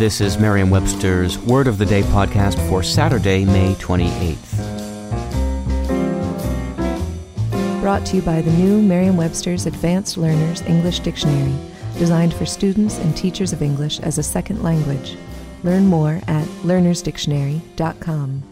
This 0.00 0.22
is 0.22 0.38
Merriam 0.38 0.70
Webster's 0.70 1.36
Word 1.36 1.66
of 1.66 1.76
the 1.76 1.84
Day 1.84 2.00
podcast 2.00 2.56
for 2.70 2.82
Saturday, 2.82 3.44
May 3.44 3.74
28th. 3.74 4.58
Brought 7.82 8.06
to 8.06 8.16
you 8.16 8.22
by 8.22 8.40
the 8.40 8.50
new 8.52 8.80
Merriam 8.80 9.18
Webster's 9.18 9.66
Advanced 9.66 10.16
Learners 10.16 10.62
English 10.62 11.00
Dictionary, 11.00 11.54
designed 11.98 12.32
for 12.32 12.46
students 12.46 12.96
and 12.96 13.14
teachers 13.14 13.52
of 13.52 13.60
English 13.60 14.00
as 14.00 14.16
a 14.16 14.22
second 14.22 14.62
language. 14.62 15.18
Learn 15.64 15.84
more 15.84 16.22
at 16.28 16.46
learnersdictionary.com. 16.62 18.42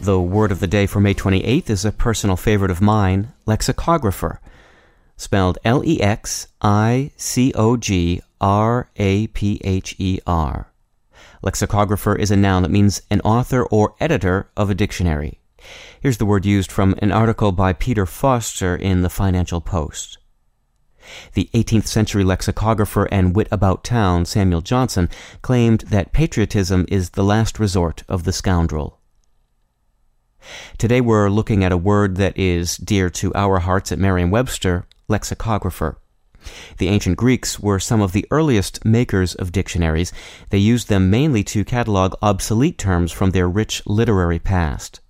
The 0.00 0.20
word 0.20 0.50
of 0.50 0.58
the 0.58 0.66
day 0.66 0.86
for 0.86 0.98
May 0.98 1.14
28th 1.14 1.70
is 1.70 1.84
a 1.84 1.92
personal 1.92 2.36
favorite 2.36 2.72
of 2.72 2.80
mine, 2.80 3.28
lexicographer, 3.46 4.40
spelled 5.16 5.58
L 5.64 5.84
E 5.84 6.02
X 6.02 6.48
I 6.60 7.12
C 7.16 7.52
O 7.54 7.76
G 7.76 8.22
R 8.40 8.90
A 8.96 9.26
P 9.28 9.60
H 9.64 9.94
E 9.98 10.18
R. 10.26 10.72
Lexicographer 11.42 12.14
is 12.14 12.30
a 12.30 12.36
noun 12.36 12.62
that 12.62 12.70
means 12.70 13.02
an 13.10 13.20
author 13.20 13.64
or 13.64 13.94
editor 14.00 14.50
of 14.56 14.70
a 14.70 14.74
dictionary. 14.74 15.40
Here's 16.00 16.18
the 16.18 16.26
word 16.26 16.44
used 16.44 16.70
from 16.70 16.94
an 16.98 17.12
article 17.12 17.52
by 17.52 17.72
Peter 17.72 18.06
Foster 18.06 18.76
in 18.76 19.02
the 19.02 19.10
Financial 19.10 19.60
Post. 19.60 20.18
The 21.34 21.48
18th 21.54 21.86
century 21.86 22.24
lexicographer 22.24 23.06
and 23.12 23.34
wit 23.34 23.48
about 23.50 23.84
town 23.84 24.24
Samuel 24.24 24.60
Johnson 24.60 25.08
claimed 25.42 25.80
that 25.82 26.12
patriotism 26.12 26.84
is 26.88 27.10
the 27.10 27.24
last 27.24 27.58
resort 27.58 28.02
of 28.08 28.24
the 28.24 28.32
scoundrel. 28.32 29.00
Today 30.78 31.00
we're 31.00 31.30
looking 31.30 31.64
at 31.64 31.72
a 31.72 31.76
word 31.76 32.16
that 32.16 32.36
is 32.36 32.76
dear 32.76 33.10
to 33.10 33.34
our 33.34 33.60
hearts 33.60 33.92
at 33.92 33.98
Merriam 33.98 34.30
Webster, 34.30 34.86
lexicographer. 35.08 35.98
The 36.78 36.88
ancient 36.88 37.16
Greeks 37.16 37.60
were 37.60 37.78
some 37.78 38.00
of 38.00 38.12
the 38.12 38.26
earliest 38.30 38.84
makers 38.84 39.34
of 39.34 39.52
dictionaries. 39.52 40.12
They 40.50 40.58
used 40.58 40.88
them 40.88 41.10
mainly 41.10 41.44
to 41.44 41.64
catalog 41.64 42.14
obsolete 42.22 42.78
terms 42.78 43.12
from 43.12 43.30
their 43.30 43.48
rich 43.48 43.82
literary 43.86 44.38
past. 44.38 45.00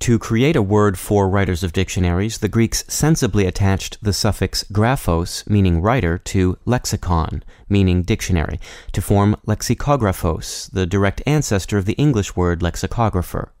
To 0.00 0.18
create 0.18 0.56
a 0.56 0.60
word 0.60 0.98
for 0.98 1.28
writers 1.30 1.62
of 1.62 1.72
dictionaries, 1.72 2.38
the 2.38 2.48
Greeks 2.48 2.84
sensibly 2.88 3.46
attached 3.46 3.96
the 4.02 4.12
suffix 4.12 4.62
graphos, 4.64 5.48
meaning 5.48 5.80
writer, 5.80 6.18
to 6.18 6.58
lexikon, 6.66 7.42
meaning 7.68 8.02
dictionary, 8.02 8.60
to 8.92 9.00
form 9.00 9.36
lexikographos, 9.46 10.70
the 10.72 10.84
direct 10.84 11.22
ancestor 11.26 11.78
of 11.78 11.86
the 11.86 11.94
English 11.94 12.36
word 12.36 12.62
lexicographer. 12.62 13.52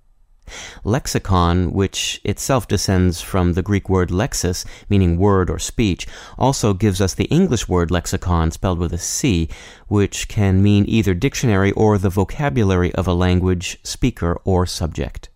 Lexikon, 0.84 1.72
which 1.72 2.20
itself 2.24 2.68
descends 2.68 3.20
from 3.20 3.52
the 3.52 3.62
Greek 3.62 3.88
word 3.88 4.10
lexis, 4.10 4.64
meaning 4.88 5.18
word 5.18 5.50
or 5.50 5.58
speech, 5.58 6.06
also 6.38 6.74
gives 6.74 7.00
us 7.00 7.14
the 7.14 7.24
English 7.24 7.68
word 7.68 7.90
lexicon 7.90 8.50
spelled 8.50 8.78
with 8.78 8.92
a 8.92 8.98
C, 8.98 9.48
which 9.88 10.28
can 10.28 10.62
mean 10.62 10.84
either 10.86 11.14
dictionary 11.14 11.72
or 11.72 11.98
the 11.98 12.10
vocabulary 12.10 12.94
of 12.94 13.06
a 13.06 13.14
language, 13.14 13.78
speaker, 13.82 14.38
or 14.44 14.66
subject. 14.66 15.28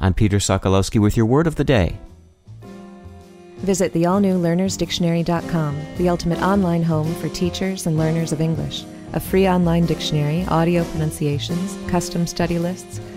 I'm 0.00 0.14
Peter 0.14 0.38
Sokolowski 0.38 1.00
with 1.00 1.16
your 1.16 1.26
word 1.26 1.46
of 1.46 1.56
the 1.56 1.64
day. 1.64 1.98
Visit 3.58 3.92
the 3.92 4.06
all 4.06 4.20
new 4.20 4.34
learnersdictionary.com, 4.38 5.96
the 5.96 6.08
ultimate 6.08 6.40
online 6.42 6.82
home 6.82 7.14
for 7.14 7.28
teachers 7.30 7.86
and 7.86 7.96
learners 7.96 8.32
of 8.32 8.40
English. 8.40 8.84
A 9.14 9.20
free 9.20 9.48
online 9.48 9.86
dictionary, 9.86 10.44
audio 10.48 10.84
pronunciations, 10.84 11.78
custom 11.88 12.26
study 12.26 12.58
lists, 12.58 13.00